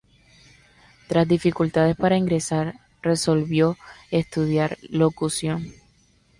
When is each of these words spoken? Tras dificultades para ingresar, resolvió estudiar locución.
Tras 1.07 1.27
dificultades 1.27 1.95
para 1.95 2.17
ingresar, 2.17 2.73
resolvió 3.03 3.77
estudiar 4.09 4.79
locución. 4.89 5.75